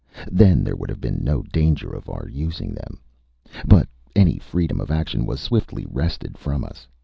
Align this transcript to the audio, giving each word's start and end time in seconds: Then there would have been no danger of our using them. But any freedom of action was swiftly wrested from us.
Then 0.31 0.63
there 0.63 0.75
would 0.75 0.89
have 0.89 0.99
been 0.99 1.23
no 1.23 1.43
danger 1.43 1.87
of 1.93 2.09
our 2.09 2.27
using 2.27 2.73
them. 2.73 3.01
But 3.67 3.87
any 4.15 4.39
freedom 4.39 4.81
of 4.81 4.89
action 4.89 5.27
was 5.27 5.39
swiftly 5.39 5.85
wrested 5.87 6.39
from 6.39 6.63
us. 6.63 6.87